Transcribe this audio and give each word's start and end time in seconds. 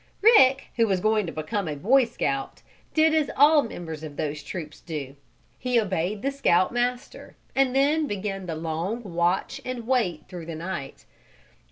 Rick, 0.23 0.69
who 0.77 0.87
was 0.87 0.99
going 0.99 1.27
to 1.27 1.31
become 1.31 1.67
a 1.67 1.75
Boy 1.75 2.05
Scout, 2.05 2.63
did 2.95 3.13
as 3.13 3.29
all 3.37 3.61
members 3.61 4.01
of 4.01 4.17
those 4.17 4.41
troops 4.41 4.79
do 4.81 5.15
he 5.59 5.79
obeyed 5.79 6.23
the 6.23 6.31
Scout 6.31 6.71
Master, 6.71 7.35
and 7.55 7.75
then 7.75 8.07
began 8.07 8.47
the 8.47 8.55
long 8.55 9.03
watch 9.03 9.61
and 9.63 9.85
wait 9.85 10.23
through 10.27 10.47
the 10.47 10.55
night. 10.55 11.05